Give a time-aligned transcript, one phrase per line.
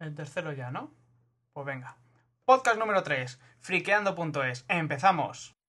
[0.00, 0.94] El tercero ya, ¿no?
[1.52, 1.98] Pues venga.
[2.46, 4.64] Podcast número 3, friqueando.es.
[4.66, 5.59] Empezamos.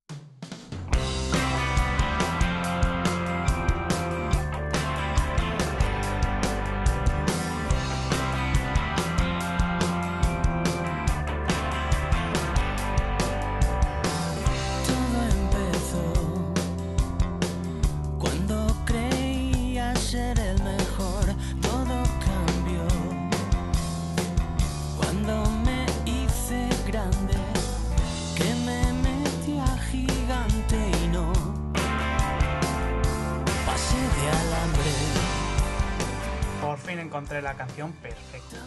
[37.81, 38.57] Canción perfecta.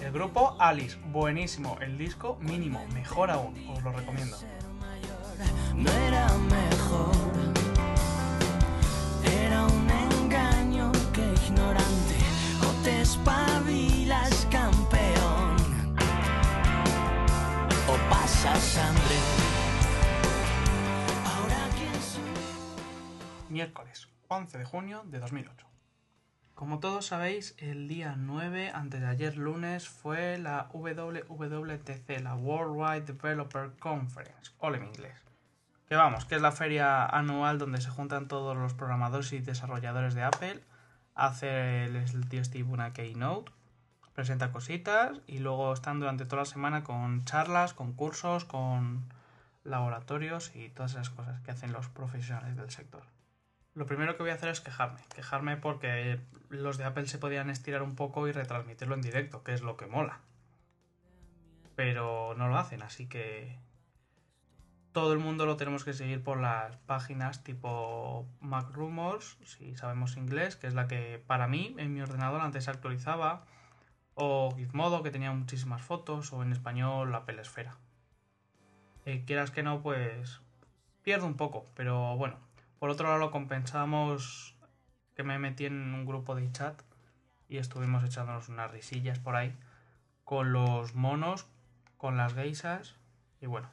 [0.00, 1.76] El grupo Alice, buenísimo.
[1.80, 3.54] El disco mínimo, mejor aún.
[3.70, 4.36] Os lo recomiendo.
[5.74, 7.14] No era mejor,
[9.42, 12.18] era un engaño que ignorante
[12.62, 15.56] o te espabilas campeón
[17.88, 19.16] o pasas hambre.
[21.24, 22.22] Ahora quién soy.
[23.48, 25.67] Miércoles 11 de junio de 2008.
[26.58, 33.02] Como todos sabéis, el día 9, antes de ayer lunes, fue la WWTC, la Worldwide
[33.02, 35.22] Developer Conference, o en inglés.
[35.88, 40.14] Que vamos, que es la feria anual donde se juntan todos los programadores y desarrolladores
[40.14, 40.60] de Apple,
[41.14, 43.52] hace el, el tío Steve una keynote,
[44.12, 49.04] presenta cositas y luego están durante toda la semana con charlas, con cursos, con
[49.62, 53.04] laboratorios y todas esas cosas que hacen los profesionales del sector.
[53.78, 54.98] Lo primero que voy a hacer es quejarme.
[55.14, 59.54] Quejarme porque los de Apple se podían estirar un poco y retransmitirlo en directo, que
[59.54, 60.18] es lo que mola.
[61.76, 63.56] Pero no lo hacen, así que
[64.90, 70.16] todo el mundo lo tenemos que seguir por las páginas tipo Mac Rumors, si sabemos
[70.16, 73.44] inglés, que es la que para mí en mi ordenador antes se actualizaba,
[74.14, 77.78] o Gizmodo, que tenía muchísimas fotos, o en español Apple Esfera.
[79.04, 80.40] Eh, quieras que no, pues
[81.04, 82.47] pierdo un poco, pero bueno,
[82.78, 84.56] por otro lado, compensamos
[85.14, 86.80] que me metí en un grupo de chat
[87.48, 89.56] y estuvimos echándonos unas risillas por ahí
[90.24, 91.46] con los monos,
[91.96, 92.94] con las geisas
[93.40, 93.70] y bueno.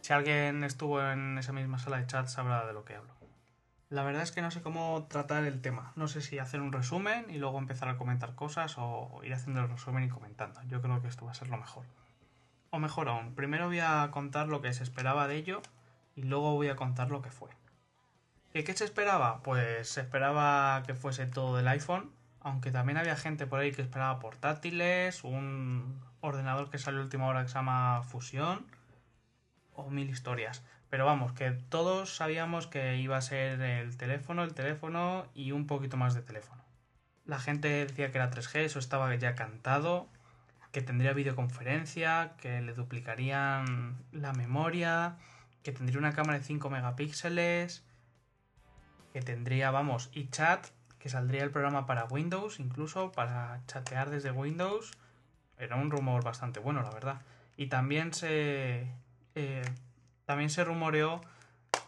[0.00, 3.12] Si alguien estuvo en esa misma sala de chat sabrá de lo que hablo.
[3.88, 5.92] La verdad es que no sé cómo tratar el tema.
[5.96, 9.60] No sé si hacer un resumen y luego empezar a comentar cosas o ir haciendo
[9.60, 10.60] el resumen y comentando.
[10.68, 11.84] Yo creo que esto va a ser lo mejor.
[12.70, 15.62] O mejor aún, primero voy a contar lo que se esperaba de ello
[16.14, 17.50] y luego voy a contar lo que fue.
[18.52, 19.42] ¿Qué, ¿Qué se esperaba?
[19.42, 23.82] Pues se esperaba que fuese todo del iPhone, aunque también había gente por ahí que
[23.82, 28.66] esperaba portátiles, un ordenador que salió a última hora que se llama Fusión,
[29.74, 30.62] o mil historias.
[30.88, 35.66] Pero vamos, que todos sabíamos que iba a ser el teléfono, el teléfono y un
[35.66, 36.62] poquito más de teléfono.
[37.24, 40.08] La gente decía que era 3G, eso estaba ya cantado,
[40.70, 45.16] que tendría videoconferencia, que le duplicarían la memoria,
[45.64, 47.84] que tendría una cámara de 5 megapíxeles,
[49.16, 50.66] que tendría, vamos, y chat,
[50.98, 54.92] que saldría el programa para Windows, incluso para chatear desde Windows.
[55.56, 57.22] Era un rumor bastante bueno, la verdad.
[57.56, 58.92] Y también se.
[59.34, 59.64] eh,
[60.26, 61.22] también se rumoreó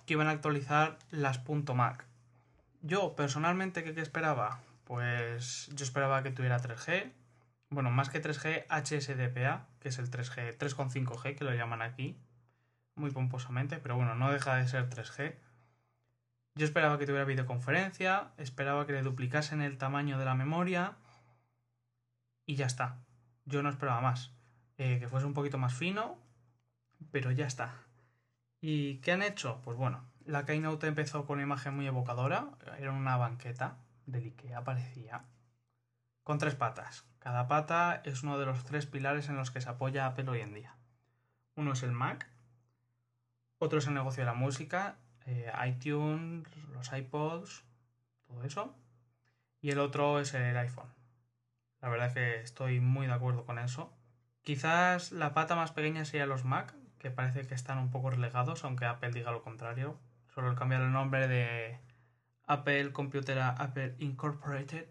[0.06, 1.43] que iban a actualizar las
[1.75, 2.06] .mac.
[2.81, 4.62] Yo, personalmente, ¿qué, qué esperaba?
[4.84, 7.12] Pues yo esperaba que tuviera 3G.
[7.69, 12.16] Bueno, más que 3G, HSDPA, que es el 3G, 3.5G, que lo llaman aquí.
[12.95, 15.34] Muy pomposamente, pero bueno, no deja de ser 3G.
[16.59, 20.97] Yo esperaba que tuviera videoconferencia, esperaba que le duplicasen el tamaño de la memoria
[22.47, 22.99] y ya está.
[23.45, 24.33] Yo no esperaba más.
[24.77, 26.19] Eh, que fuese un poquito más fino,
[27.13, 27.77] pero ya está.
[28.61, 29.61] ¿Y qué han hecho?
[29.63, 32.49] Pues bueno, la Keynote empezó con una imagen muy evocadora.
[32.77, 33.77] Era una banqueta
[34.07, 35.27] del Ikea, parecía.
[36.25, 37.05] Con tres patas.
[37.21, 40.41] Cada pata es uno de los tres pilares en los que se apoya Apple hoy
[40.41, 40.75] en día.
[41.55, 42.29] Uno es el Mac,
[43.59, 44.97] otro es el negocio de la música
[45.28, 47.65] eh, iTunes, los iPods,
[48.27, 48.75] todo eso.
[49.61, 50.89] Y el otro es el iPhone.
[51.81, 53.92] La verdad que estoy muy de acuerdo con eso.
[54.42, 58.65] Quizás la pata más pequeña sería los Mac, que parece que están un poco relegados,
[58.65, 59.98] aunque Apple diga lo contrario.
[60.34, 61.78] Solo el cambiar el nombre de
[62.47, 64.89] Apple Computer a Apple Incorporated,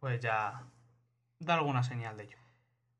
[0.00, 0.64] pues ya
[1.38, 2.38] da alguna señal de ello.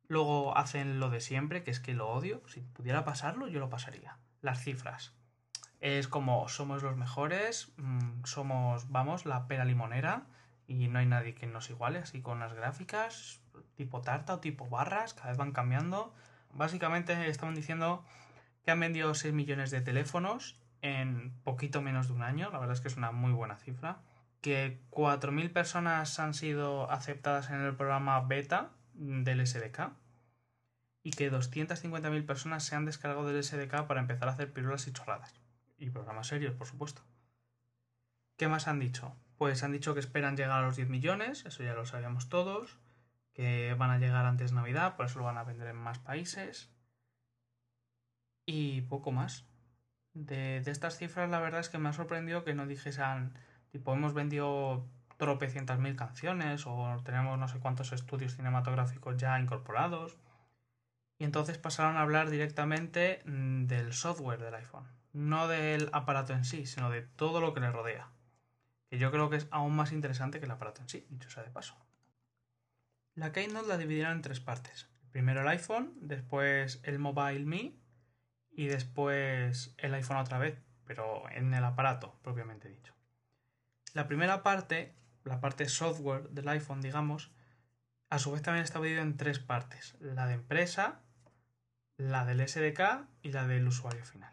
[0.07, 2.41] Luego hacen lo de siempre, que es que lo odio.
[2.47, 4.19] Si pudiera pasarlo, yo lo pasaría.
[4.41, 5.18] Las cifras
[5.81, 10.27] es como somos los mejores, mmm, somos, vamos, la pera limonera
[10.67, 13.41] y no hay nadie que nos iguale, así con las gráficas,
[13.75, 16.15] tipo tarta o tipo barras, cada vez van cambiando.
[16.53, 18.05] Básicamente estaban diciendo
[18.65, 22.75] que han vendido 6 millones de teléfonos en poquito menos de un año, la verdad
[22.75, 24.03] es que es una muy buena cifra.
[24.41, 29.91] Que 4.000 personas han sido aceptadas en el programa beta del SDK
[31.03, 34.93] y que 250.000 personas se han descargado del SDK para empezar a hacer pirulas y
[34.93, 35.35] chorradas.
[35.79, 37.03] Y programas serios, por supuesto.
[38.37, 39.17] ¿Qué más han dicho?
[39.37, 42.79] Pues han dicho que esperan llegar a los 10 millones, eso ya lo sabíamos todos,
[43.33, 45.99] que van a llegar antes de Navidad, por eso lo van a vender en más
[45.99, 46.71] países.
[48.47, 49.47] Y poco más.
[50.15, 53.35] De, de estas cifras la verdad es que me ha sorprendido que no dijesen,
[53.71, 54.89] tipo, hemos vendido
[55.19, 60.17] tropecientas mil canciones o tenemos no sé cuántos estudios cinematográficos ya incorporados.
[61.19, 66.45] Y entonces pasaron a hablar directamente mm, del software del iPhone, no del aparato en
[66.45, 68.11] sí, sino de todo lo que le rodea.
[68.91, 71.43] Que yo creo que es aún más interesante que el aparato en sí, dicho sea
[71.43, 71.77] de paso.
[73.15, 74.89] La Keynote la dividieron en tres partes.
[75.11, 77.75] Primero el iPhone, después el Mobile Me
[78.51, 82.95] y después el iPhone otra vez, pero en el aparato propiamente dicho.
[83.95, 87.31] La primera parte la parte software del iPhone, digamos,
[88.11, 89.95] a su vez también está dividido en tres partes.
[90.01, 91.01] La de empresa,
[91.97, 94.33] la del SDK y la del usuario final.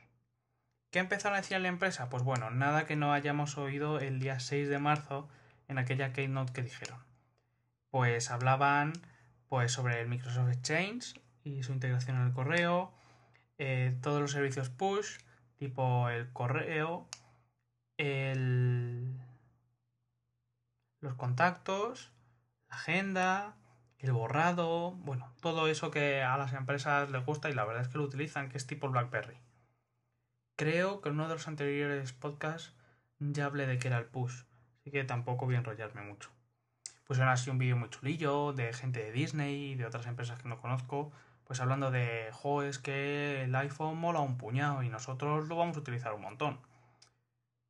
[0.96, 2.08] ¿Qué empezaron a decir en la empresa?
[2.10, 5.28] Pues bueno, nada que no hayamos oído el día 6 de marzo
[5.68, 6.98] en aquella keynote que dijeron.
[7.90, 8.94] Pues hablaban
[9.50, 12.94] pues, sobre el Microsoft Exchange y su integración en el correo,
[13.58, 15.18] eh, todos los servicios push,
[15.58, 17.10] tipo el correo,
[17.98, 19.20] el,
[21.02, 22.14] los contactos,
[22.70, 23.58] la agenda,
[24.00, 27.90] el borrado, bueno, todo eso que a las empresas les gusta y la verdad es
[27.90, 29.45] que lo utilizan, que es tipo BlackBerry.
[30.56, 32.74] Creo que en uno de los anteriores podcasts
[33.20, 34.44] ya hablé de que era el push,
[34.80, 36.32] así que tampoco voy a enrollarme mucho.
[37.06, 40.42] Pues ahora así un vídeo muy chulillo de gente de Disney y de otras empresas
[40.42, 41.12] que no conozco,
[41.44, 45.78] pues hablando de, jo, es que el iPhone mola un puñado y nosotros lo vamos
[45.78, 46.60] a utilizar un montón.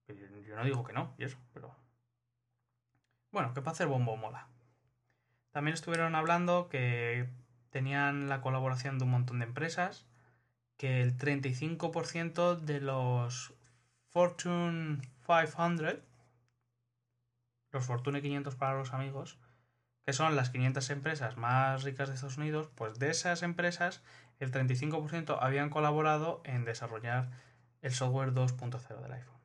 [0.08, 1.76] Yo no digo que no, y eso, pero
[3.32, 4.48] bueno, que para hacer bombo mola.
[5.52, 7.28] También estuvieron hablando que
[7.70, 10.06] tenían la colaboración de un montón de empresas,
[10.77, 13.54] que el 35% de los
[14.10, 16.00] Fortune 500,
[17.72, 19.38] los Fortune 500 para los amigos,
[20.06, 24.04] que son las 500 empresas más ricas de Estados Unidos, pues de esas empresas
[24.39, 27.31] el 35% habían colaborado en desarrollar
[27.81, 29.39] el software 2.0 del iPhone.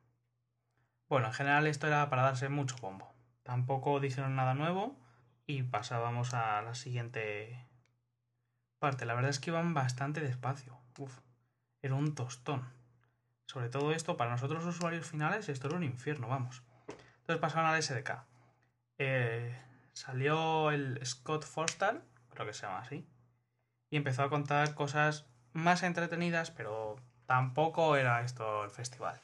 [1.09, 3.13] Bueno, en general esto era para darse mucho bombo.
[3.43, 4.97] Tampoco dijeron nada nuevo
[5.47, 7.67] y pasábamos a la siguiente
[8.79, 9.07] parte.
[9.07, 10.80] La verdad es que iban bastante despacio.
[11.01, 11.19] Uf,
[11.83, 12.63] era un tostón.
[13.47, 16.63] Sobre todo esto, para nosotros los usuarios finales, esto era un infierno, vamos.
[17.21, 18.25] Entonces pasaron al SDK.
[18.99, 19.59] Eh,
[19.93, 23.09] salió el Scott Forstall, creo que se llama así,
[23.91, 29.21] y empezó a contar cosas más entretenidas, pero tampoco era esto el festival.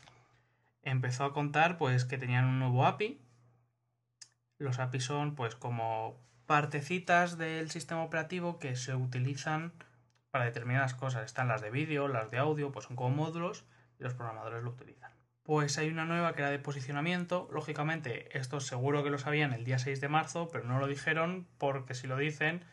[0.82, 3.20] Empezó a contar pues que tenían un nuevo API
[4.58, 9.72] los APIs son pues como partecitas del sistema operativo que se utilizan
[10.36, 11.24] para determinadas cosas.
[11.24, 13.64] Están las de vídeo, las de audio, pues son como módulos
[13.98, 15.10] y los programadores lo utilizan.
[15.44, 17.48] Pues hay una nueva que era de posicionamiento.
[17.50, 21.48] Lógicamente, esto seguro que lo sabían el día 6 de marzo, pero no lo dijeron
[21.56, 22.66] porque si lo dicen,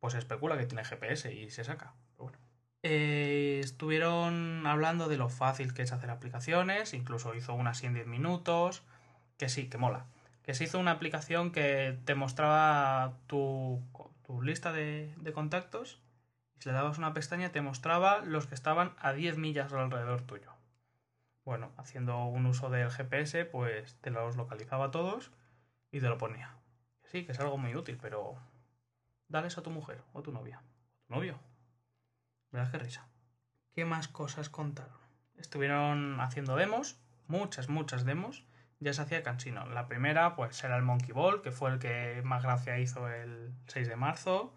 [0.00, 1.94] pues se especula que tiene GPS y se saca.
[2.82, 7.94] Eh, estuvieron hablando de lo fácil que es hacer aplicaciones, incluso hizo una así en
[7.94, 8.84] 10 minutos,
[9.38, 10.04] que sí, que mola
[10.48, 13.82] que se hizo una aplicación que te mostraba tu,
[14.40, 16.00] lista de, contactos
[16.58, 20.52] si le dabas una pestaña te mostraba los que estaban a 10 millas alrededor tuyo.
[21.44, 25.30] Bueno, haciendo un uso del GPS, pues te los localizaba a todos
[25.90, 26.54] y te lo ponía.
[27.04, 28.36] Sí, que es algo muy útil, pero
[29.28, 30.58] dale eso a tu mujer o tu novia.
[30.58, 31.38] O tu novio.
[32.50, 33.08] Verás qué risa.
[33.72, 34.98] ¿Qué más cosas contaron?
[35.36, 38.44] Estuvieron haciendo demos, muchas, muchas demos
[38.80, 39.66] ya se hacía cansino.
[39.66, 43.52] La primera, pues era el Monkey Ball, que fue el que más gracia hizo el
[43.66, 44.54] 6 de marzo,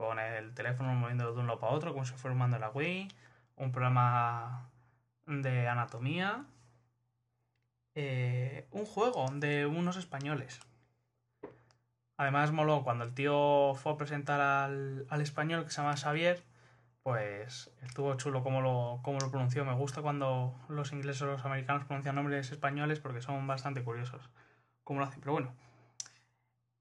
[0.00, 2.60] con el teléfono moviendo de un lado para otro, como si fuera un mando de
[2.60, 3.08] la Wii,
[3.56, 4.70] un programa
[5.26, 6.46] de anatomía,
[7.94, 10.58] eh, un juego de unos españoles.
[12.16, 16.42] Además, moló cuando el tío fue a presentar al, al español que se llama Xavier,
[17.02, 19.66] pues estuvo chulo como lo, como lo pronunció.
[19.66, 24.30] Me gusta cuando los ingleses o los americanos pronuncian nombres españoles porque son bastante curiosos
[24.82, 25.20] cómo lo hacen.
[25.20, 25.54] Pero bueno,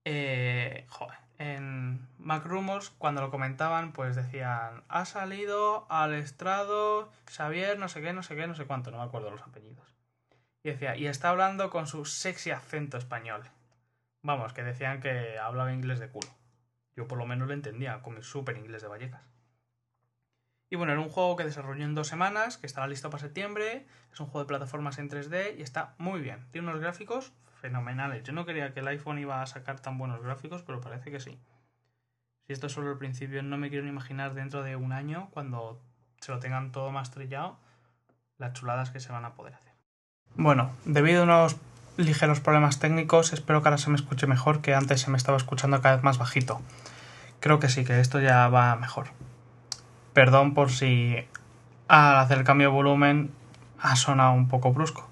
[0.05, 7.79] eh, joder, en Mac Rumors cuando lo comentaban pues decían ha salido al estrado Xavier
[7.79, 9.87] no sé qué, no sé qué, no sé cuánto, no me acuerdo los apellidos.
[10.61, 13.43] Y decía, y está hablando con su sexy acento español.
[14.21, 16.29] Vamos, que decían que hablaba inglés de culo.
[16.97, 19.28] Yo por lo menos lo entendía con mi súper inglés de Vallecas.
[20.69, 23.87] Y bueno, era un juego que desarrolló en dos semanas, que estará listo para septiembre.
[24.13, 26.45] Es un juego de plataformas en 3D y está muy bien.
[26.51, 28.23] Tiene unos gráficos fenomenales.
[28.23, 31.19] Yo no quería que el iPhone iba a sacar tan buenos gráficos, pero parece que
[31.19, 31.39] sí.
[32.45, 35.29] Si esto es solo el principio, no me quiero ni imaginar dentro de un año,
[35.31, 35.81] cuando
[36.21, 37.59] se lo tengan todo más trillado,
[38.37, 39.73] las chuladas que se van a poder hacer.
[40.35, 41.57] Bueno, debido a unos
[41.97, 45.37] ligeros problemas técnicos, espero que ahora se me escuche mejor, que antes se me estaba
[45.37, 46.61] escuchando cada vez más bajito.
[47.39, 49.07] Creo que sí, que esto ya va mejor.
[50.19, 51.15] Perdón por si
[51.87, 53.31] al hacer el cambio de volumen
[53.79, 55.07] ha sonado un poco brusco.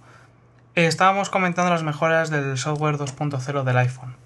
[0.76, 4.18] Estábamos comentando las mejoras del software 2.0 del iPhone.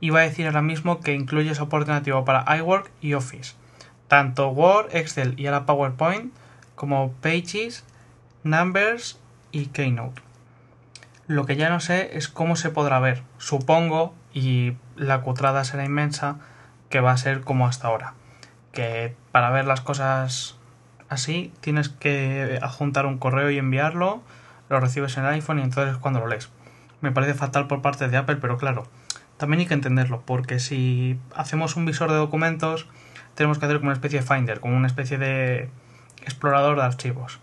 [0.00, 3.54] Iba a decir ahora mismo que incluye soporte nativo para iWork y Office,
[4.06, 6.34] tanto Word, Excel y ahora PowerPoint,
[6.74, 7.86] como Pages,
[8.42, 9.18] Numbers
[9.52, 10.20] y Keynote.
[11.28, 13.22] Lo que ya no sé es cómo se podrá ver.
[13.38, 16.36] Supongo, y la cutrada será inmensa,
[16.90, 18.12] que va a ser como hasta ahora.
[18.74, 20.56] Que para ver las cosas
[21.08, 24.22] así tienes que adjuntar un correo y enviarlo,
[24.68, 26.50] lo recibes en el iPhone y entonces es cuando lo lees.
[27.00, 28.86] Me parece fatal por parte de Apple, pero claro,
[29.36, 32.86] también hay que entenderlo, porque si hacemos un visor de documentos,
[33.34, 35.68] tenemos que hacer como una especie de Finder, como una especie de
[36.22, 37.40] explorador de archivos.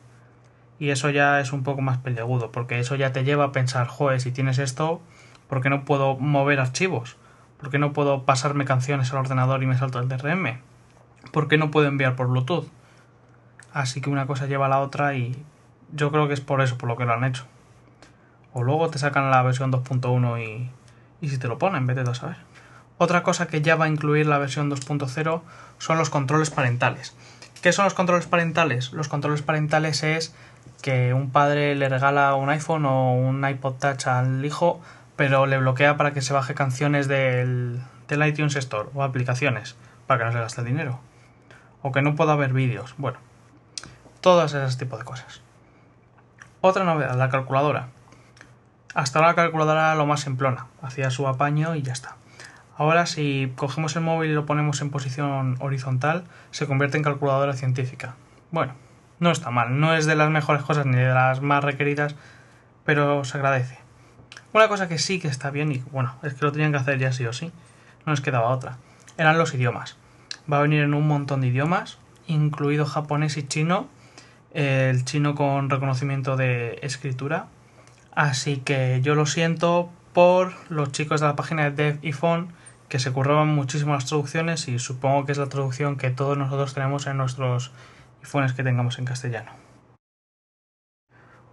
[0.79, 3.87] Y eso ya es un poco más peliagudo, porque eso ya te lleva a pensar,
[3.87, 5.01] joder, si tienes esto,
[5.47, 7.17] ¿por qué no puedo mover archivos?
[7.59, 10.59] ¿Por qué no puedo pasarme canciones al ordenador y me salto el DRM?
[11.31, 12.67] ¿Por qué no puedo enviar por Bluetooth?
[13.73, 15.45] Así que una cosa lleva a la otra y
[15.93, 17.45] yo creo que es por eso, por lo que lo han hecho.
[18.53, 20.69] O luego te sacan la versión 2.1 y,
[21.21, 22.37] y si te lo ponen, vete a saber.
[22.97, 25.41] Otra cosa que ya va a incluir la versión 2.0
[25.77, 27.15] son los controles parentales.
[27.61, 28.91] ¿Qué son los controles parentales?
[28.91, 30.35] Los controles parentales es
[30.81, 34.81] que un padre le regala un iPhone o un iPod Touch al hijo,
[35.15, 39.75] pero le bloquea para que se baje canciones del, del iTunes Store o aplicaciones,
[40.07, 40.99] para que no se gaste el dinero.
[41.81, 42.95] O que no pueda ver vídeos.
[42.97, 43.17] Bueno,
[44.21, 45.41] todas esas tipos de cosas.
[46.61, 47.87] Otra novedad, la calculadora.
[48.93, 52.17] Hasta ahora la calculadora era lo más simplona, hacía su apaño y ya está.
[52.77, 57.53] Ahora si cogemos el móvil y lo ponemos en posición horizontal, se convierte en calculadora
[57.53, 58.15] científica.
[58.51, 58.73] Bueno,
[59.19, 62.15] no está mal, no es de las mejores cosas ni de las más requeridas,
[62.85, 63.79] pero se agradece.
[64.53, 66.99] Una cosa que sí que está bien, y bueno, es que lo tenían que hacer
[66.99, 67.51] ya sí o sí,
[68.05, 68.77] no les quedaba otra,
[69.17, 69.97] eran los idiomas.
[70.51, 73.87] Va a venir en un montón de idiomas, incluido japonés y chino,
[74.53, 77.47] el chino con reconocimiento de escritura.
[78.13, 82.11] Así que yo lo siento por los chicos de la página de Dev y
[82.89, 86.73] que se curraban muchísimo las traducciones y supongo que es la traducción que todos nosotros
[86.73, 87.71] tenemos en nuestros
[88.21, 89.51] iPhones que tengamos en castellano.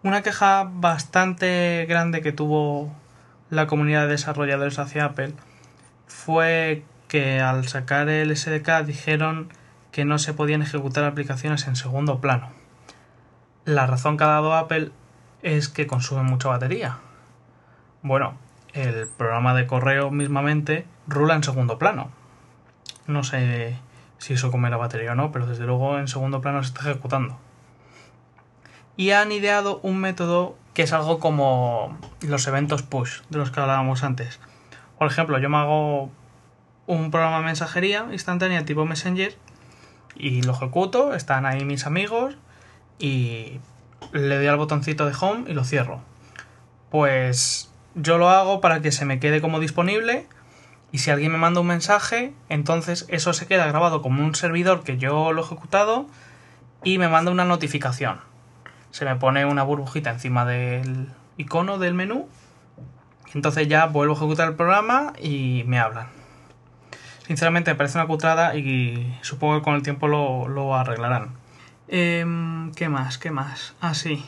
[0.02, 2.92] Una queja bastante grande que tuvo
[3.50, 5.34] la comunidad de desarrolladores hacia Apple
[6.08, 9.48] fue que al sacar el SDK dijeron
[9.90, 12.50] que no se podían ejecutar aplicaciones en segundo plano.
[13.64, 14.92] La razón que ha dado Apple
[15.42, 16.98] es que consume mucha batería.
[18.02, 18.34] Bueno,
[18.72, 22.10] el programa de correo mismamente rula en segundo plano.
[23.06, 23.78] No sé
[24.18, 26.82] si eso come la batería o no, pero desde luego en segundo plano se está
[26.82, 27.38] ejecutando.
[28.96, 33.60] Y han ideado un método que es algo como los eventos push, de los que
[33.60, 34.38] hablábamos antes.
[34.98, 36.10] Por ejemplo, yo me hago
[36.88, 39.36] un programa de mensajería instantánea tipo Messenger
[40.16, 42.36] y lo ejecuto, están ahí mis amigos
[42.98, 43.60] y
[44.12, 46.00] le doy al botoncito de home y lo cierro.
[46.90, 50.26] Pues yo lo hago para que se me quede como disponible
[50.90, 54.82] y si alguien me manda un mensaje, entonces eso se queda grabado como un servidor
[54.82, 56.06] que yo lo he ejecutado
[56.82, 58.20] y me manda una notificación.
[58.92, 62.30] Se me pone una burbujita encima del icono del menú.
[63.34, 66.17] Entonces ya vuelvo a ejecutar el programa y me hablan.
[67.28, 71.32] Sinceramente me parece una cutrada y supongo que con el tiempo lo, arreglarán.
[71.86, 73.18] Em, ¿Qué más?
[73.18, 73.74] ¿Qué más?
[73.82, 74.24] Ah, sí.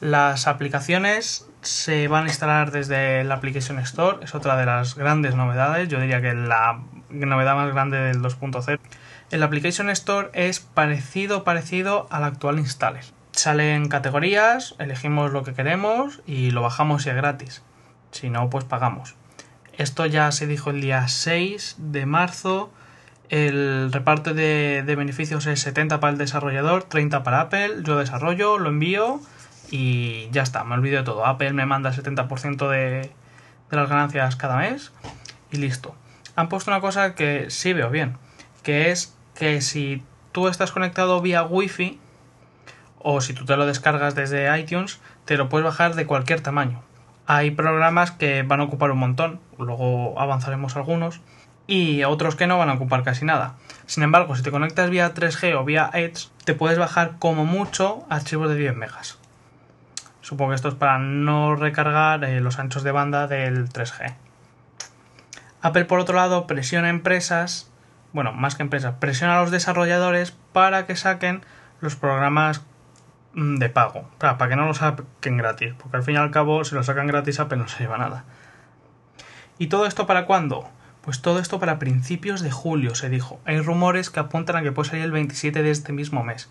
[0.00, 5.34] Las aplicaciones se van a instalar desde la Application Store, es otra de las grandes
[5.34, 8.78] novedades, yo diría que la novedad más grande del 2.0.
[9.30, 13.04] El Application Store es parecido parecido al actual Installer.
[13.32, 17.62] Salen categorías, elegimos lo que queremos y lo bajamos y es gratis.
[18.12, 19.14] Si no, pues pagamos.
[19.78, 22.72] Esto ya se dijo el día 6 de marzo.
[23.28, 27.76] El reparto de, beneficios es 70 para el desarrollador, 30 para Apple.
[27.84, 29.20] Yo desarrollo, lo envío
[29.70, 31.24] y ya está, me olvido de todo.
[31.24, 33.12] Apple me manda el 70% de,
[33.70, 34.90] de las ganancias cada mes
[35.52, 35.94] y listo.
[36.34, 38.16] Han puesto una cosa que sí veo bien,
[38.64, 42.00] que es que si tú estás conectado vía Wi-Fi
[42.98, 46.82] o si tú te lo descargas desde iTunes, te lo puedes bajar de cualquier tamaño.
[47.30, 51.20] Hay programas que van a ocupar un montón, luego avanzaremos algunos,
[51.66, 53.56] y otros que no van a ocupar casi nada.
[53.84, 58.06] Sin embargo, si te conectas vía 3G o vía Edge, te puedes bajar como mucho
[58.08, 59.18] archivos de 10 megas.
[60.22, 64.14] Supongo que esto es para no recargar eh, los anchos de banda del 3G.
[65.60, 67.70] Apple, por otro lado, presiona empresas
[68.12, 71.42] bueno, más que empresas, presiona a los desarrolladores para que saquen
[71.80, 72.62] los programas
[73.38, 76.74] de pago, para, que no los saquen gratis, porque al fin y al cabo, si
[76.74, 78.24] los sacan gratis, no se lleva nada.
[79.58, 80.68] ¿Y todo esto para cuándo?
[81.02, 83.40] Pues todo esto para principios de julio, se dijo.
[83.44, 86.50] Hay rumores que apuntan a que puede salir el 27 de este mismo mes.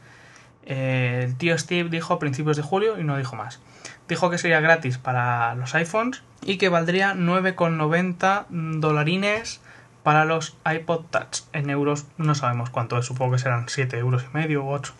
[0.65, 3.59] Eh, el tío Steve dijo principios de julio y no dijo más.
[4.07, 9.61] Dijo que sería gratis para los iPhones y que valdría 9,90 dolarines
[10.03, 11.41] para los iPod Touch.
[11.51, 14.93] En euros no sabemos cuánto es, supongo que serán 7 euros y medio o 8.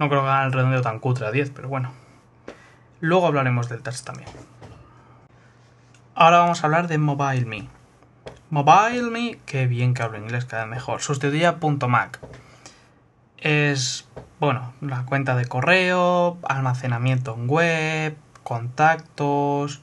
[0.00, 1.92] No creo que hagan el redondeo tan cutre a 10, pero bueno.
[3.00, 4.30] Luego hablaremos del Touch también.
[6.14, 7.68] Ahora vamos a hablar de MobileMe.
[8.48, 11.02] MobileMe, qué bien que hablo inglés, cada vez mejor.
[11.02, 11.54] Sustituye
[11.86, 12.18] .mac.
[13.36, 19.82] Es, bueno, la cuenta de correo, almacenamiento en web, contactos,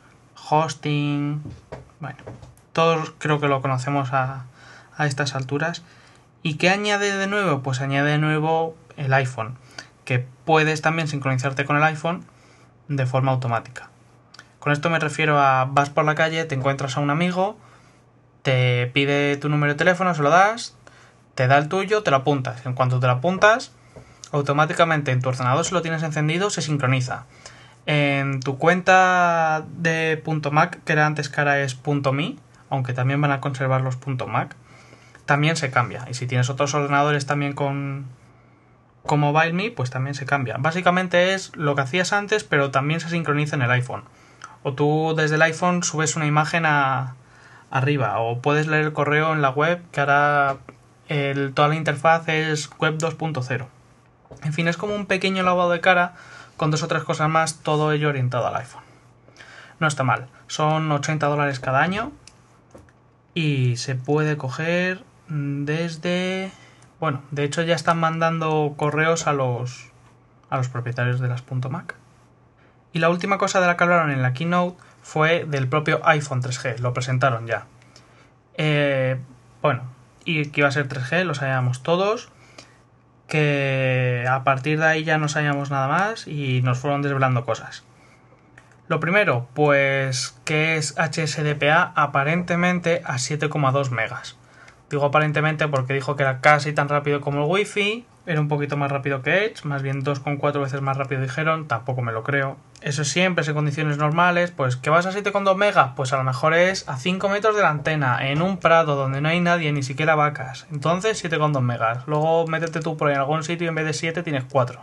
[0.50, 1.44] hosting.
[2.00, 2.18] Bueno,
[2.74, 4.46] todos creo que lo conocemos a,
[4.96, 5.84] a estas alturas.
[6.42, 7.62] ¿Y qué añade de nuevo?
[7.62, 9.58] Pues añade de nuevo el iPhone,
[10.08, 12.24] que puedes también sincronizarte con el iPhone
[12.88, 13.90] de forma automática.
[14.58, 17.58] Con esto me refiero a vas por la calle, te encuentras a un amigo,
[18.42, 20.78] te pide tu número de teléfono, se lo das,
[21.36, 22.66] te da el tuyo, te lo apuntas.
[22.66, 23.74] En cuanto te lo apuntas,
[24.32, 27.26] automáticamente en tu ordenador, si lo tienes encendido, se sincroniza.
[27.86, 30.24] En tu cuenta de
[30.54, 31.78] .mac, que era antes que es
[32.14, 32.38] .me,
[32.70, 34.56] aunque también van a conservar los .mac,
[35.26, 36.06] también se cambia.
[36.10, 38.06] Y si tienes otros ordenadores también con,
[39.08, 40.58] con MobileMe, pues también se cambia.
[40.60, 44.04] Básicamente es lo que hacías antes, pero también se sincroniza en el iPhone.
[44.64, 47.16] O tú desde el iPhone subes una imagen a,
[47.72, 50.58] arriba, o puedes leer el correo en la web, que ahora
[51.08, 53.66] el, toda la interfaz es web 2.0.
[54.44, 56.14] En fin, es como un pequeño lavado de cara
[56.58, 58.84] con dos o tres cosas más, todo ello orientado al iPhone.
[59.80, 62.12] No está mal, son 80 dólares cada año
[63.34, 66.52] y se puede coger desde...
[67.00, 69.92] Bueno, de hecho ya están mandando correos a los,
[70.50, 71.96] a los propietarios de las .mac.
[72.94, 76.42] Y la última cosa de la que hablaron en la keynote fue del propio iPhone
[76.42, 77.66] 3G, lo presentaron ya.
[78.56, 79.20] Eh,
[79.62, 79.84] bueno,
[80.26, 82.30] y que iba a ser 3G, lo sabíamos todos
[83.28, 87.84] que a partir de ahí ya no sabíamos nada más y nos fueron desvelando cosas.
[88.88, 94.38] Lo primero, pues que es HSDPA aparentemente a 7,2 megas.
[94.90, 98.76] Digo aparentemente porque dijo que era casi tan rápido como el Wi-Fi, era un poquito
[98.76, 102.58] más rápido que Edge, más bien 2,4 veces más rápido dijeron, tampoco me lo creo.
[102.82, 106.24] Eso siempre es en condiciones normales, pues que vas a 7,2 megas, pues a lo
[106.24, 109.72] mejor es a 5 metros de la antena, en un prado donde no hay nadie,
[109.72, 110.68] ni siquiera vacas.
[110.72, 112.06] Entonces 7,2 megas.
[112.06, 114.82] Luego métete tú por ahí en algún sitio y en vez de 7 tienes 4.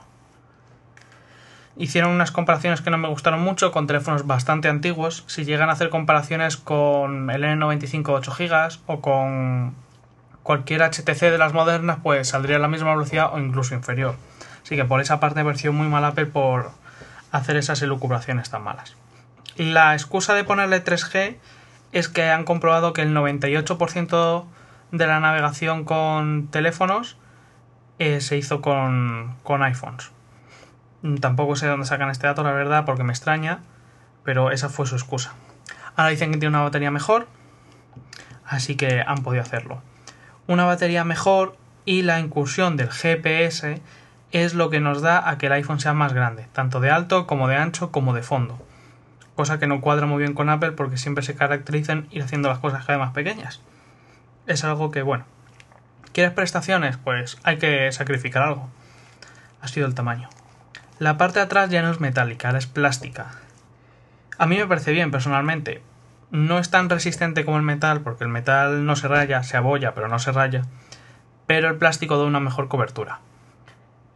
[1.76, 5.24] Hicieron unas comparaciones que no me gustaron mucho con teléfonos bastante antiguos.
[5.26, 9.83] Si llegan a hacer comparaciones con el N95 8 GB o con
[10.44, 14.14] cualquier HTC de las modernas pues saldría a la misma velocidad o incluso inferior.
[14.62, 16.70] Así que por esa parte me pareció muy mal Apple por
[17.32, 18.94] hacer esas elucubraciones tan malas.
[19.56, 21.38] La excusa de ponerle 3G
[21.92, 24.44] es que han comprobado que el 98%
[24.92, 27.16] de la navegación con teléfonos
[27.98, 30.10] eh, se hizo con, con iPhones.
[31.20, 33.60] Tampoco sé de dónde sacan este dato, la verdad, porque me extraña,
[34.24, 35.32] pero esa fue su excusa.
[35.96, 37.28] Ahora dicen que tiene una batería mejor,
[38.44, 39.82] así que han podido hacerlo
[40.46, 43.80] una batería mejor y la incursión del GPS
[44.32, 47.26] es lo que nos da a que el iPhone sea más grande, tanto de alto
[47.26, 48.60] como de ancho como de fondo.
[49.36, 52.58] Cosa que no cuadra muy bien con Apple porque siempre se caracterizan ir haciendo las
[52.58, 53.60] cosas cada vez más pequeñas.
[54.46, 55.24] Es algo que, bueno,
[56.12, 56.96] ¿quieres prestaciones?
[56.96, 58.68] Pues hay que sacrificar algo.
[59.60, 60.28] Ha sido el tamaño.
[60.98, 63.32] La parte de atrás ya no es metálica, es plástica.
[64.38, 65.82] A mí me parece bien personalmente,
[66.30, 69.94] no es tan resistente como el metal, porque el metal no se raya, se abolla,
[69.94, 70.62] pero no se raya.
[71.46, 73.20] Pero el plástico da una mejor cobertura.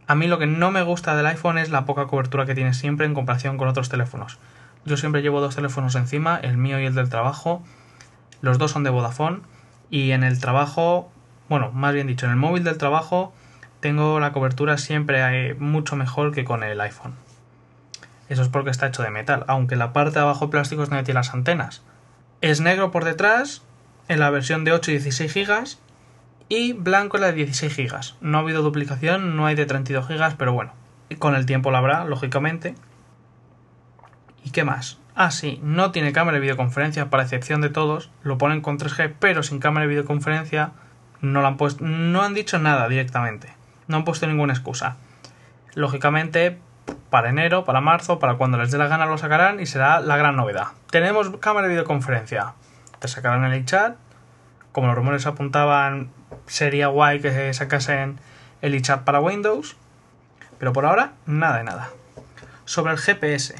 [0.06, 2.72] A mí lo que no me gusta del iPhone es la poca cobertura que tiene
[2.72, 4.38] siempre en comparación con otros teléfonos.
[4.84, 7.62] Yo siempre llevo dos teléfonos encima, el mío y el del trabajo.
[8.40, 9.40] Los dos son de Vodafone.
[9.90, 11.12] Y en el trabajo,
[11.48, 13.34] bueno, más bien dicho, en el móvil del trabajo
[13.80, 17.14] tengo la cobertura siempre eh, mucho mejor que con el iPhone.
[18.28, 21.04] Eso es porque está hecho de metal, aunque la parte de abajo plástico es donde
[21.04, 21.82] tiene las antenas.
[22.40, 23.62] Es negro por detrás
[24.06, 25.76] en la versión de 8 y 16 GB
[26.48, 28.14] y blanco en la de 16 GB.
[28.20, 30.72] No ha habido duplicación, no hay de 32 GB, pero bueno,
[31.18, 32.74] con el tiempo la habrá, lógicamente.
[34.44, 34.98] ¿Y qué más?
[35.14, 38.10] Ah, sí, no tiene cámara de videoconferencia, para excepción de todos.
[38.22, 40.72] Lo ponen con 3G, pero sin cámara de videoconferencia
[41.20, 43.52] no, han puesto, no han dicho nada directamente.
[43.88, 44.96] No han puesto ninguna excusa.
[45.74, 46.58] Lógicamente,
[47.10, 50.16] para enero, para marzo, para cuando les dé la gana lo sacarán y será la
[50.16, 50.68] gran novedad.
[50.90, 52.54] Tenemos cámara de videoconferencia.
[52.98, 53.96] Te sacarán el chat
[54.78, 56.10] como los rumores apuntaban,
[56.46, 58.20] sería guay que sacasen
[58.62, 59.76] el iChat para Windows.
[60.58, 61.90] Pero por ahora, nada de nada.
[62.64, 63.56] Sobre el GPS.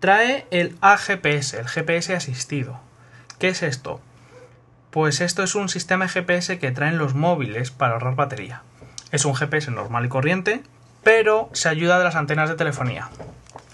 [0.00, 2.80] Trae el AGPS, el GPS asistido.
[3.38, 4.00] ¿Qué es esto?
[4.90, 8.62] Pues esto es un sistema GPS que traen los móviles para ahorrar batería.
[9.12, 10.62] Es un GPS normal y corriente,
[11.02, 13.08] pero se ayuda de las antenas de telefonía.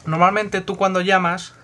[0.05, 1.55] Normalmente tú cuando llamas,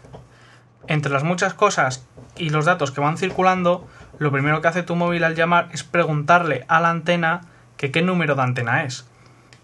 [0.88, 2.05] entre las muchas cosas
[2.37, 3.87] y los datos que van circulando,
[4.18, 7.42] lo primero que hace tu móvil al llamar es preguntarle a la antena
[7.77, 9.07] que qué número de antena es.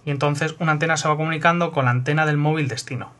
[0.05, 3.13] Y entonces una antena se va comunicando con la antena del móvil destino.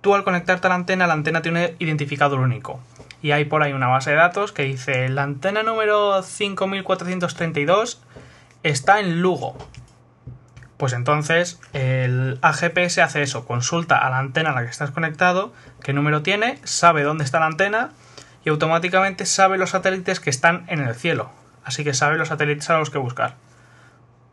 [0.00, 2.80] Tú al conectarte a la antena, la antena tiene un identificador único.
[3.22, 8.02] Y hay por ahí una base de datos que dice la antena número 5432
[8.64, 9.56] está en Lugo.
[10.76, 15.52] Pues entonces el AGPS hace eso, consulta a la antena a la que estás conectado,
[15.82, 17.90] qué número tiene, sabe dónde está la antena
[18.44, 21.30] y automáticamente sabe los satélites que están en el cielo.
[21.64, 23.36] Así que sabe los satélites a los que buscar.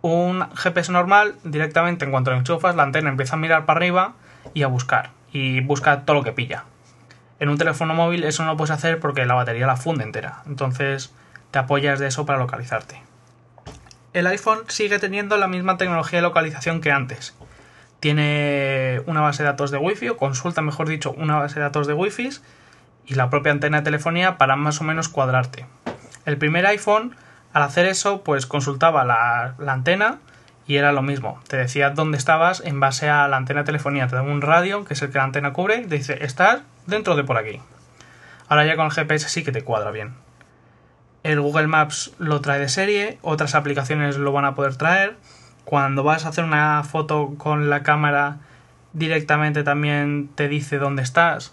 [0.02, 4.13] Un GPS normal, directamente en cuanto lo enchufas, la antena empieza a mirar para arriba
[4.54, 5.12] y a buscar.
[5.32, 6.63] Y busca todo lo que pilla.
[7.39, 10.41] En un teléfono móvil eso no lo puedes hacer porque la batería la funde entera.
[10.47, 11.13] Entonces
[11.52, 13.09] te apoyas de eso para localizarte
[14.13, 17.36] el iPhone sigue teniendo la misma tecnología de localización que antes.
[18.00, 21.86] Tiene una base de datos de Wi-Fi, o consulta, mejor dicho, una base de datos
[21.86, 22.30] de Wi-Fi
[23.06, 25.65] y la propia antena de telefonía para más o menos cuadrarte.
[26.26, 27.15] El primer iPhone,
[27.54, 30.19] al hacer eso, pues consultaba la, antena
[30.65, 31.41] y era lo mismo.
[31.48, 34.08] Te decía dónde estabas en base a la antena de telefonía.
[34.08, 36.62] Te daba un radio, que es el que la antena cubre, y te dice, estás
[36.86, 37.60] dentro de por aquí.
[38.48, 40.13] Ahora ya con el GPS sí que te cuadra bien.
[41.23, 45.17] El Google Maps lo trae de serie, otras aplicaciones lo van a poder traer.
[45.65, 48.38] Cuando vas a hacer una foto con la cámara,
[48.93, 51.51] directamente también te dice dónde estás.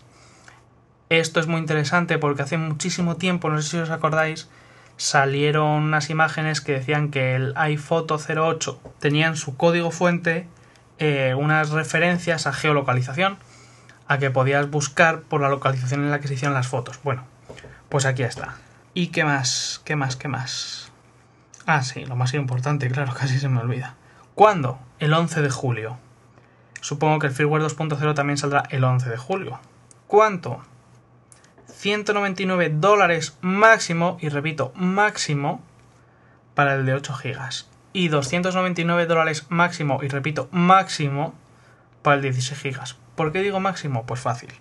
[1.09, 4.49] Esto es muy interesante porque hace muchísimo tiempo, no sé si os acordáis,
[4.97, 10.49] salieron unas imágenes que decían que el iPhoto 08 tenía en su código fuente
[10.99, 13.39] eh, unas referencias a geolocalización,
[14.09, 17.01] a que podías buscar por la localización en la que se hicieron las fotos.
[17.03, 17.25] Bueno,
[17.89, 18.57] pues aquí está.
[18.99, 19.83] ¿Y qué más?
[19.85, 20.17] ¿Qué más?
[20.17, 20.91] ¿Qué más?
[21.67, 23.95] Ah, sí, lo más importante, claro, casi se me olvida.
[24.35, 24.79] ¿Cuándo?
[24.99, 25.99] El 11 de julio.
[26.81, 29.61] Supongo que el firmware 2.0 también saldrá el 11 de julio.
[30.07, 30.63] ¿Cuánto?
[31.75, 35.61] 199 dólares máximo, y repito, máximo,
[36.55, 37.69] para el de 8 gigas.
[37.93, 41.35] Y 299 dólares máximo, y repito, máximo,
[42.01, 42.97] para el 16 gigas.
[43.15, 44.07] ¿Por qué digo máximo?
[44.07, 44.55] Pues fácil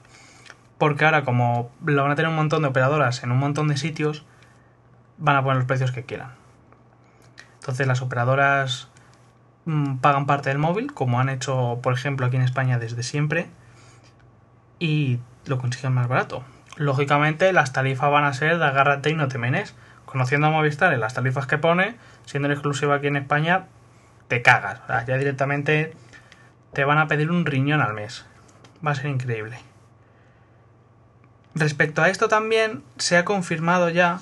[0.77, 3.77] porque ahora como lo van a tener un montón de operadoras en un montón de
[3.77, 4.25] sitios,
[5.17, 6.31] van a poner los precios que quieran.
[7.59, 8.89] Entonces las operadoras
[9.65, 13.47] mm, pagan parte del móvil, como han hecho, por ejemplo, aquí en España desde siempre,
[14.79, 16.43] y lo consiguen más barato.
[16.75, 19.75] Lógicamente las tarifas van a ser de agárrate y no te menes.
[20.05, 23.65] Conociendo a Movistar en las tarifas que pone, siendo exclusiva aquí en España,
[24.27, 24.81] te cagas.
[25.07, 25.93] ya directamente
[26.73, 28.25] te van a pedir un riñón al mes.
[28.85, 29.57] Va a ser increíble.
[31.55, 34.19] Respecto a esto también se ha confirmado ya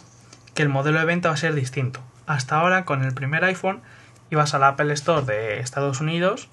[0.53, 1.99] que el modelo de venta va a ser distinto.
[2.27, 3.81] Hasta ahora con el primer iPhone
[4.29, 6.47] ibas al Apple Store de Estados Unidos,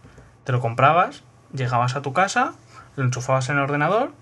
[0.45, 2.55] te lo comprabas, llegabas a tu casa,
[2.97, 4.13] lo enchufabas en el ordenador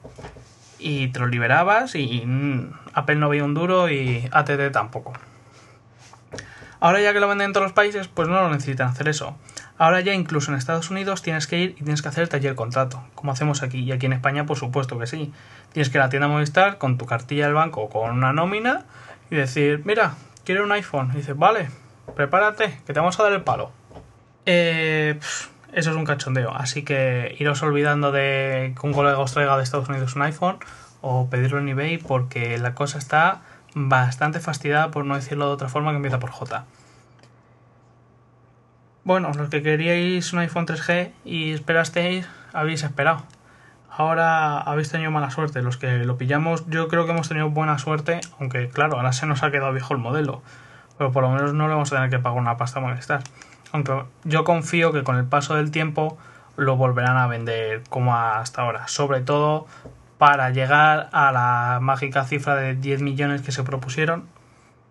[0.81, 5.13] y te lo liberabas y mm, Apple no veía un duro y ATT tampoco.
[6.81, 9.37] Ahora ya que lo venden en todos los países, pues no lo necesitan hacer eso.
[9.79, 12.57] Ahora ya incluso en Estados Unidos tienes que ir y tienes que hacer el taller
[12.57, 13.79] contrato, como hacemos aquí.
[13.79, 15.33] Y aquí en España, por supuesto que sí.
[15.73, 18.33] Tienes que ir a la tienda Movistar con tu cartilla del banco o con una
[18.33, 18.85] nómina
[19.31, 20.15] y decir, mira,
[20.45, 21.11] quiero un iPhone.
[21.15, 21.71] Y dices, vale,
[22.17, 23.71] prepárate, que te vamos a dar el palo.
[24.47, 25.21] Eh,
[25.73, 26.53] eso es un cachondeo.
[26.53, 30.59] Así que iros olvidando de que un colega os traiga de Estados Unidos un iPhone
[31.03, 33.43] o pedirlo en eBay porque la cosa está
[33.75, 36.65] bastante fastidiada, por no decirlo de otra forma, que empieza por J.
[39.05, 43.23] Bueno, los que queríais un iPhone 3G y esperasteis, habéis esperado.
[43.91, 45.63] Ahora habéis tenido mala suerte.
[45.63, 49.27] Los que lo pillamos, yo creo que hemos tenido buena suerte, aunque claro, ahora se
[49.27, 50.43] nos ha quedado viejo el modelo.
[50.99, 53.23] Pero por lo menos no le vamos a tener que pagar una pasta a molestar.
[53.73, 56.19] Aunque yo confío que con el paso del tiempo
[56.57, 58.89] lo volverán a vender como hasta ahora.
[58.89, 59.67] Sobre todo
[60.19, 64.25] para llegar a la mágica cifra de 10 millones que se propusieron.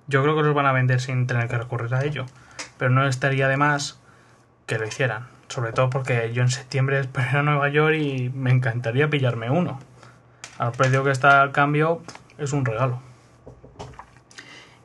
[0.07, 2.25] Yo creo que los van a vender sin tener que recurrir a ello.
[2.77, 3.99] Pero no estaría de más
[4.65, 5.27] que lo hicieran.
[5.47, 9.79] Sobre todo porque yo en septiembre espero a Nueva York y me encantaría pillarme uno.
[10.57, 12.01] Al precio que está al cambio
[12.37, 13.01] es un regalo.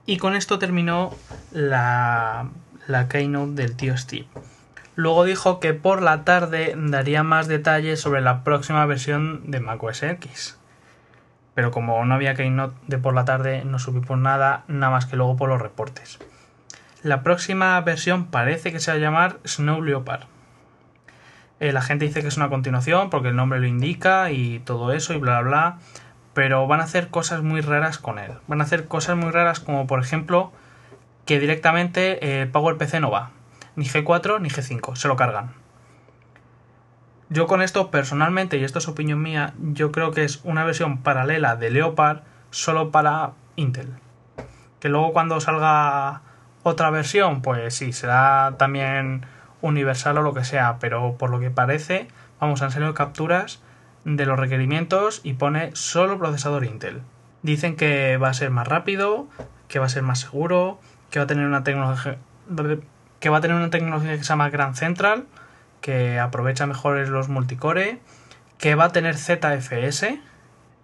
[0.04, 1.14] Y con esto terminó
[1.52, 2.48] la,
[2.86, 4.26] la keynote del tío Steve.
[4.94, 10.02] Luego dijo que por la tarde daría más detalles sobre la próxima versión de macOS
[10.02, 10.58] X.
[11.54, 15.16] Pero como no había Keynote de por la tarde, no subimos nada, nada más que
[15.16, 16.18] luego por los reportes.
[17.02, 20.22] La próxima versión parece que se va a llamar Snow Leopard.
[21.58, 24.92] Eh, la gente dice que es una continuación porque el nombre lo indica y todo
[24.92, 25.78] eso y bla bla bla.
[26.32, 28.32] Pero van a hacer cosas muy raras con él.
[28.46, 30.52] Van a hacer cosas muy raras como por ejemplo
[31.26, 33.30] que directamente el Power PC no va.
[33.74, 34.94] Ni G4 ni G5.
[34.94, 35.54] Se lo cargan.
[37.30, 40.98] Yo con esto personalmente, y esto es opinión mía, yo creo que es una versión
[40.98, 43.94] paralela de Leopard solo para Intel.
[44.80, 46.22] Que luego cuando salga
[46.62, 49.26] otra versión, pues sí, será también
[49.60, 52.08] universal o lo que sea, pero por lo que parece,
[52.40, 53.62] vamos, han salido capturas
[54.04, 57.02] de los requerimientos y pone solo procesador Intel.
[57.42, 59.28] Dicen que va a ser más rápido,
[59.68, 60.78] que va a ser más seguro,
[61.10, 62.18] que va a tener una tecnología
[63.20, 65.26] que va a tener una tecnología que se llama Grand Central,
[65.80, 68.00] que aprovecha mejor los multicore,
[68.58, 70.18] que va a tener ZFS,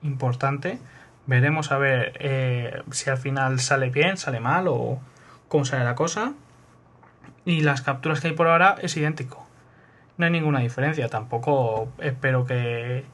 [0.02, 0.78] importante.
[1.26, 5.00] Veremos a ver eh, si al final sale bien, sale mal o
[5.48, 6.34] cómo sale la cosa.
[7.44, 9.46] Y las capturas que hay por ahora es idéntico.
[10.16, 13.04] No hay ninguna diferencia, tampoco espero que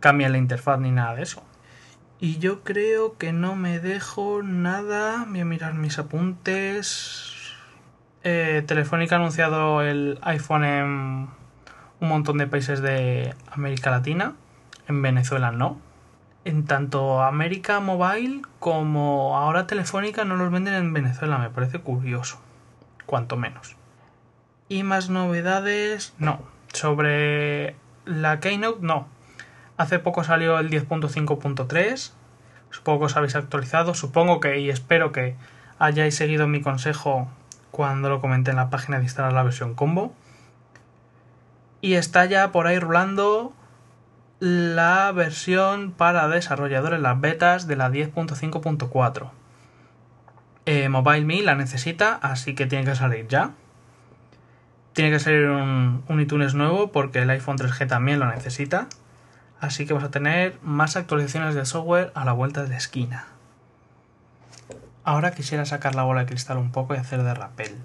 [0.00, 1.42] cambie la interfaz ni nada de eso.
[2.18, 5.26] Y yo creo que no me dejo nada.
[5.28, 7.34] Voy a mirar mis apuntes.
[8.24, 11.28] Eh, Telefónica ha anunciado el iPhone en
[12.00, 14.34] un montón de países de América Latina.
[14.88, 15.78] En Venezuela no.
[16.46, 21.38] En tanto América Mobile como ahora Telefónica no los venden en Venezuela.
[21.38, 22.38] Me parece curioso.
[23.04, 23.74] Cuanto menos.
[24.68, 26.38] Y más novedades, no.
[26.72, 29.08] Sobre la Keynote, no.
[29.76, 32.12] Hace poco salió el 10.5.3.
[32.70, 33.94] Supongo que os habéis actualizado.
[33.94, 35.34] Supongo que y espero que
[35.80, 37.26] hayáis seguido mi consejo
[37.72, 40.14] cuando lo comenté en la página de instalar la versión combo.
[41.80, 43.52] Y está ya por ahí rulando
[44.40, 49.30] la versión para desarrolladores, las betas de la 10.5.4.
[50.66, 53.52] Eh, MobileMe la necesita, así que tiene que salir ya.
[54.92, 58.88] Tiene que salir un, un iTunes nuevo porque el iPhone 3G también lo necesita.
[59.60, 63.26] Así que vamos a tener más actualizaciones de software a la vuelta de la esquina.
[65.04, 67.76] Ahora quisiera sacar la bola de cristal un poco y hacer de rappel.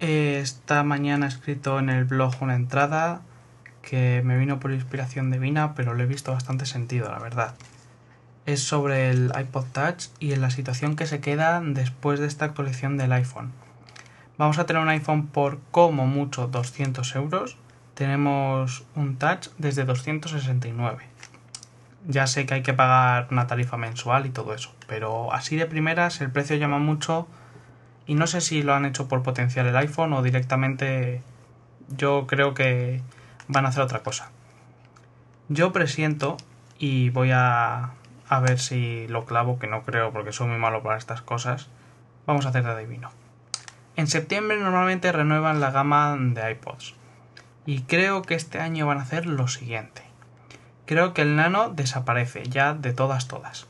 [0.00, 3.22] Esta mañana he escrito en el blog una entrada
[3.88, 7.54] que me vino por inspiración divina, pero le he visto bastante sentido, la verdad.
[8.44, 12.44] Es sobre el iPod Touch y en la situación que se queda después de esta
[12.44, 13.52] actualización del iPhone.
[14.38, 17.56] Vamos a tener un iPhone por como mucho 200 euros.
[17.94, 21.16] Tenemos un Touch desde 269
[22.08, 25.66] ya sé que hay que pagar una tarifa mensual y todo eso, pero así de
[25.66, 27.26] primeras el precio llama mucho
[28.06, 31.22] y no sé si lo han hecho por potenciar el iPhone o directamente
[31.96, 33.02] yo creo que
[33.48, 34.30] van a hacer otra cosa.
[35.48, 36.36] Yo presiento
[36.78, 37.90] y voy a,
[38.28, 41.68] a ver si lo clavo, que no creo porque soy muy malo para estas cosas.
[42.26, 43.10] Vamos a hacer de adivino.
[43.96, 46.94] En septiembre normalmente renuevan la gama de iPods.
[47.64, 50.06] Y creo que este año van a hacer lo siguiente
[50.86, 53.66] Creo que el Nano desaparece ya de todas todas.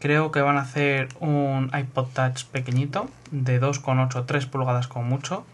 [0.00, 5.46] Creo que van a hacer un iPod Touch pequeñito de 2,8 3 pulgadas con mucho.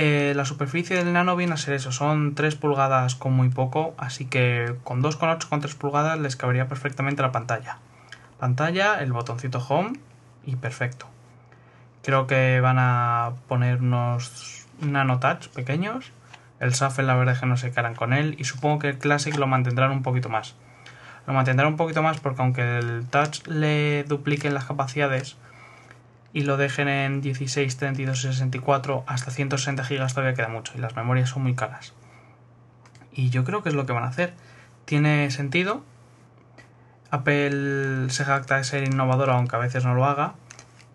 [0.00, 3.96] Eh, la superficie del Nano viene a ser eso, son 3 pulgadas con muy poco,
[3.98, 7.78] así que con 2,8 con 3 pulgadas les cabería perfectamente la pantalla.
[8.38, 9.98] Pantalla, el botoncito Home
[10.46, 11.06] y perfecto.
[12.04, 16.12] Creo que van a poner unos Nano Touch pequeños
[16.60, 18.98] el Shuffle la verdad es que no se caran con él y supongo que el
[18.98, 20.54] Classic lo mantendrán un poquito más.
[21.26, 25.36] Lo mantendrán un poquito más porque aunque el Touch le dupliquen las capacidades
[26.32, 30.94] y lo dejen en 16, 32 64 hasta 160 GB todavía queda mucho y las
[30.96, 31.94] memorias son muy caras.
[33.12, 34.34] Y yo creo que es lo que van a hacer.
[34.84, 35.82] Tiene sentido.
[37.10, 40.34] Apple se jacta de ser innovadora aunque a veces no lo haga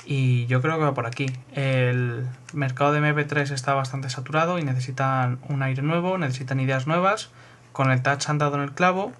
[0.06, 1.28] y yo creo que va por aquí.
[1.54, 7.30] El mercado de MP3 está bastante saturado y necesitan un aire nuevo, necesitan ideas nuevas.
[7.72, 9.14] Con el touch han dado en el clavo.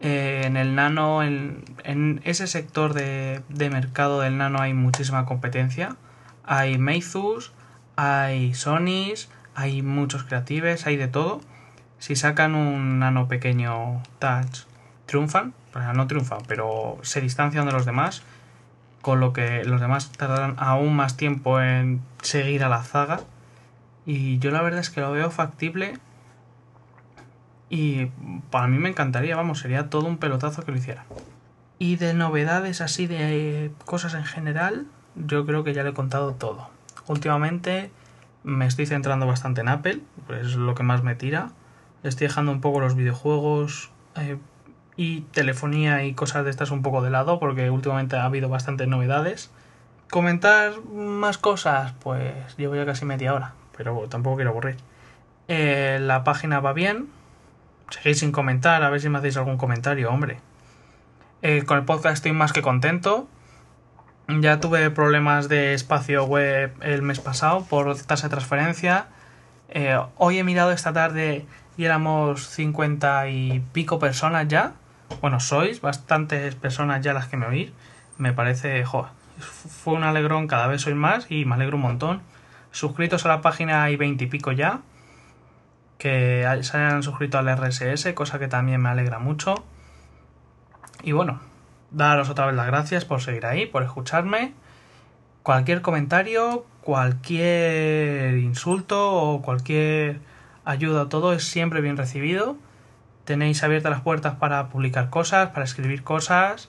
[0.00, 5.96] Eh, en el nano, en, ese sector de, mercado del nano hay muchísima competencia.
[6.44, 7.52] Hay Meizus,
[7.96, 11.40] hay Sonys, hay muchos creatives, hay de todo.
[11.98, 14.66] Si sacan un nano pequeño touch,
[15.06, 15.54] triunfan.
[15.94, 18.22] no triunfan, pero se distancian de los demás
[19.06, 23.20] con lo que los demás tardarán aún más tiempo en seguir a la zaga.
[24.04, 25.94] Y yo la verdad es que lo veo factible
[27.68, 28.06] y
[28.50, 31.04] para mí me encantaría, vamos, sería todo un pelotazo que lo hiciera.
[31.78, 36.32] Y de novedades así de cosas en general, yo creo que ya le he contado
[36.34, 36.70] todo.
[37.06, 37.90] Últimamente
[38.44, 41.50] me estoy centrando bastante en Apple, pues es lo que más me tira.
[42.02, 43.90] Estoy dejando un poco los videojuegos.
[44.16, 44.38] Eh,
[44.96, 48.88] y telefonía y cosas de estas un poco de lado porque últimamente ha habido bastantes
[48.88, 49.50] novedades.
[50.10, 54.76] Comentar más cosas, pues llevo ya casi media hora, pero tampoco quiero aburrir.
[55.48, 57.08] Eh, la página va bien.
[57.90, 60.38] Seguís sin comentar, a ver si me hacéis algún comentario, hombre.
[61.42, 63.28] Eh, con el podcast estoy más que contento.
[64.28, 69.06] Ya tuve problemas de espacio web el mes pasado por tasa de transferencia.
[69.68, 71.46] Eh, hoy he mirado esta tarde
[71.76, 74.72] y éramos 50 y pico personas ya.
[75.20, 77.70] Bueno, sois bastantes personas ya las que me oís.
[78.18, 82.22] Me parece, joder, fue un alegrón, cada vez sois más y me alegro un montón.
[82.72, 84.80] Suscritos a la página hay 20 y pico ya.
[85.98, 89.64] Que se hayan suscrito al RSS, cosa que también me alegra mucho.
[91.02, 91.40] Y bueno,
[91.90, 94.54] daros otra vez las gracias por seguir ahí, por escucharme.
[95.42, 100.20] Cualquier comentario, cualquier insulto o cualquier
[100.64, 102.56] ayuda, todo es siempre bien recibido.
[103.24, 106.68] Tenéis abiertas las puertas para publicar cosas, para escribir cosas.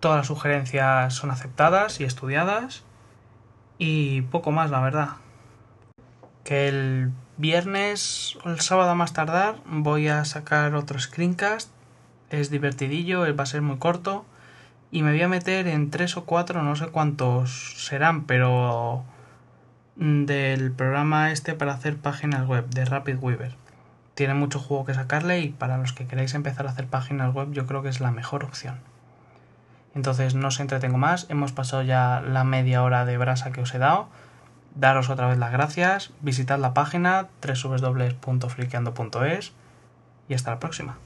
[0.00, 2.84] Todas las sugerencias son aceptadas y estudiadas.
[3.78, 5.08] Y poco más, la verdad.
[6.44, 11.70] Que el viernes o el sábado a más tardar voy a sacar otro screencast
[12.30, 14.24] es divertidillo, va a ser muy corto
[14.90, 19.04] y me voy a meter en tres o cuatro, no sé cuántos serán, pero
[19.96, 23.54] mm, del programa este para hacer páginas web de Rapid Weaver.
[24.14, 27.52] Tiene mucho juego que sacarle y para los que queráis empezar a hacer páginas web
[27.52, 28.80] yo creo que es la mejor opción.
[29.94, 33.74] Entonces no os entretengo más, hemos pasado ya la media hora de brasa que os
[33.74, 34.08] he dado.
[34.74, 39.52] Daros otra vez las gracias, visitad la página www.friqueando.es
[40.28, 40.98] y hasta la próxima.